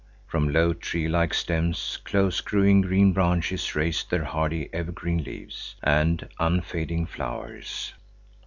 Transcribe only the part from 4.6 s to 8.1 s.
ever green leaves and unfading flowers.